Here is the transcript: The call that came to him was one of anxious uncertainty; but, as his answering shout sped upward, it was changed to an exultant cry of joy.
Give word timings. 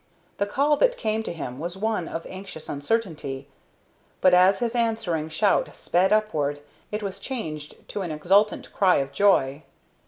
The 0.39 0.47
call 0.47 0.77
that 0.77 0.97
came 0.97 1.21
to 1.21 1.31
him 1.31 1.59
was 1.59 1.77
one 1.77 2.07
of 2.07 2.25
anxious 2.27 2.67
uncertainty; 2.67 3.47
but, 4.19 4.33
as 4.33 4.57
his 4.57 4.73
answering 4.73 5.29
shout 5.29 5.75
sped 5.75 6.11
upward, 6.11 6.59
it 6.91 7.03
was 7.03 7.19
changed 7.19 7.87
to 7.89 8.01
an 8.01 8.09
exultant 8.09 8.73
cry 8.73 8.95
of 8.95 9.11
joy. 9.11 9.61